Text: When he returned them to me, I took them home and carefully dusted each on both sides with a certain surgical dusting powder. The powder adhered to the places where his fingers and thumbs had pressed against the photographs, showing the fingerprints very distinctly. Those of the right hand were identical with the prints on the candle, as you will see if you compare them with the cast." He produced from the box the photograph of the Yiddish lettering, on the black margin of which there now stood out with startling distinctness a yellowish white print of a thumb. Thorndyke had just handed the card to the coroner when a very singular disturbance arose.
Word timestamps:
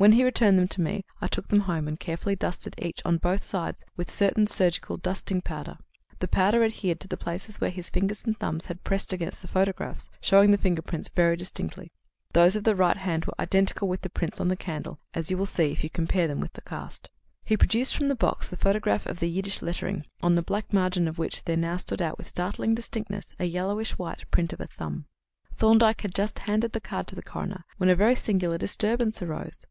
When 0.00 0.12
he 0.12 0.22
returned 0.22 0.56
them 0.56 0.68
to 0.68 0.80
me, 0.80 1.02
I 1.20 1.26
took 1.26 1.48
them 1.48 1.58
home 1.62 1.88
and 1.88 1.98
carefully 1.98 2.36
dusted 2.36 2.76
each 2.78 3.02
on 3.04 3.16
both 3.18 3.42
sides 3.42 3.84
with 3.96 4.10
a 4.10 4.12
certain 4.12 4.46
surgical 4.46 4.96
dusting 4.96 5.40
powder. 5.40 5.76
The 6.20 6.28
powder 6.28 6.62
adhered 6.62 7.00
to 7.00 7.08
the 7.08 7.16
places 7.16 7.60
where 7.60 7.72
his 7.72 7.90
fingers 7.90 8.22
and 8.24 8.38
thumbs 8.38 8.66
had 8.66 8.84
pressed 8.84 9.12
against 9.12 9.42
the 9.42 9.48
photographs, 9.48 10.08
showing 10.20 10.52
the 10.52 10.56
fingerprints 10.56 11.08
very 11.08 11.36
distinctly. 11.36 11.90
Those 12.32 12.54
of 12.54 12.62
the 12.62 12.76
right 12.76 12.96
hand 12.96 13.24
were 13.24 13.34
identical 13.40 13.88
with 13.88 14.02
the 14.02 14.08
prints 14.08 14.40
on 14.40 14.46
the 14.46 14.54
candle, 14.54 15.00
as 15.14 15.32
you 15.32 15.36
will 15.36 15.46
see 15.46 15.72
if 15.72 15.82
you 15.82 15.90
compare 15.90 16.28
them 16.28 16.38
with 16.38 16.52
the 16.52 16.62
cast." 16.62 17.08
He 17.44 17.56
produced 17.56 17.96
from 17.96 18.06
the 18.06 18.14
box 18.14 18.46
the 18.46 18.56
photograph 18.56 19.04
of 19.04 19.18
the 19.18 19.28
Yiddish 19.28 19.62
lettering, 19.62 20.06
on 20.22 20.36
the 20.36 20.42
black 20.44 20.72
margin 20.72 21.08
of 21.08 21.18
which 21.18 21.42
there 21.42 21.56
now 21.56 21.76
stood 21.76 22.00
out 22.00 22.18
with 22.18 22.28
startling 22.28 22.72
distinctness 22.72 23.34
a 23.40 23.46
yellowish 23.46 23.98
white 23.98 24.30
print 24.30 24.52
of 24.52 24.60
a 24.60 24.68
thumb. 24.68 25.06
Thorndyke 25.56 26.02
had 26.02 26.14
just 26.14 26.38
handed 26.38 26.70
the 26.72 26.80
card 26.80 27.08
to 27.08 27.16
the 27.16 27.20
coroner 27.20 27.64
when 27.78 27.88
a 27.88 27.96
very 27.96 28.14
singular 28.14 28.58
disturbance 28.58 29.20
arose. 29.22 29.62